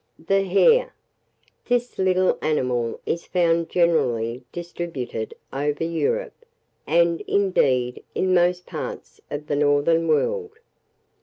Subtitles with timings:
[0.17, 0.95] THE HARE.
[1.67, 6.43] This little animal is found generally distributed over Europe,
[6.87, 10.53] and, indeed, in most parts of the northern world.